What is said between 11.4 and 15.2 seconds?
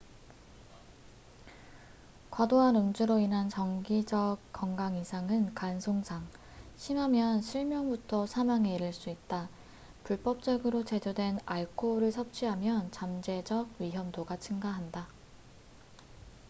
알코올을 섭취하면 잠재적 위험도가 증가한다